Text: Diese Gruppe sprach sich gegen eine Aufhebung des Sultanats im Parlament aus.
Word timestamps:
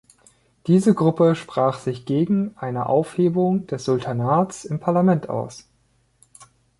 Diese 0.65 0.95
Gruppe 0.95 1.35
sprach 1.35 1.77
sich 1.77 2.05
gegen 2.07 2.57
eine 2.57 2.87
Aufhebung 2.87 3.67
des 3.67 3.85
Sultanats 3.85 4.65
im 4.65 4.79
Parlament 4.79 5.29
aus. 5.29 5.67